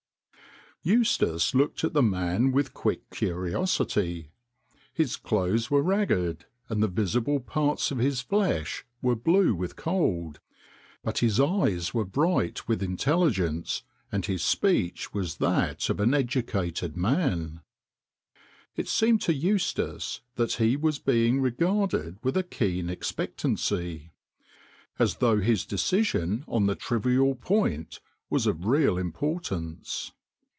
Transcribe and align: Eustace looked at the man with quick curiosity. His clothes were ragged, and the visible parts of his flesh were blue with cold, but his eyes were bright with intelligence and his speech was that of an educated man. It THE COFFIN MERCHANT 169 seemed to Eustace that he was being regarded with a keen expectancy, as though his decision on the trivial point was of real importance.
Eustace 0.83 1.53
looked 1.53 1.83
at 1.83 1.93
the 1.93 2.01
man 2.01 2.51
with 2.51 2.73
quick 2.73 3.07
curiosity. 3.11 4.31
His 4.91 5.15
clothes 5.15 5.69
were 5.69 5.83
ragged, 5.83 6.45
and 6.69 6.81
the 6.81 6.87
visible 6.87 7.39
parts 7.39 7.91
of 7.91 7.99
his 7.99 8.21
flesh 8.21 8.83
were 8.99 9.15
blue 9.15 9.53
with 9.53 9.75
cold, 9.75 10.39
but 11.03 11.19
his 11.19 11.39
eyes 11.39 11.93
were 11.93 12.03
bright 12.03 12.67
with 12.67 12.81
intelligence 12.81 13.83
and 14.11 14.25
his 14.25 14.43
speech 14.43 15.13
was 15.13 15.37
that 15.37 15.87
of 15.87 15.99
an 15.99 16.15
educated 16.15 16.97
man. 16.97 17.61
It 18.75 18.87
THE 18.87 18.89
COFFIN 18.89 19.09
MERCHANT 19.13 19.13
169 19.19 19.19
seemed 19.19 19.21
to 19.21 19.33
Eustace 20.15 20.21
that 20.33 20.53
he 20.53 20.75
was 20.75 20.97
being 20.97 21.41
regarded 21.41 22.17
with 22.23 22.35
a 22.35 22.41
keen 22.41 22.89
expectancy, 22.89 24.13
as 24.97 25.17
though 25.17 25.41
his 25.41 25.63
decision 25.63 26.43
on 26.47 26.65
the 26.65 26.73
trivial 26.73 27.35
point 27.35 27.99
was 28.31 28.47
of 28.47 28.65
real 28.65 28.97
importance. 28.97 30.13